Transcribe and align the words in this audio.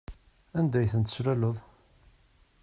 Anda 0.57 0.77
ay 0.79 0.89
tent-teslaleḍ? 0.91 1.57